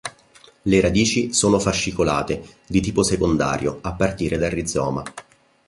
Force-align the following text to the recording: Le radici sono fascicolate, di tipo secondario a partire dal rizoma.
Le 0.63 0.81
radici 0.81 1.31
sono 1.31 1.59
fascicolate, 1.59 2.43
di 2.65 2.79
tipo 2.81 3.03
secondario 3.03 3.77
a 3.83 3.93
partire 3.93 4.39
dal 4.39 4.49
rizoma. 4.49 5.03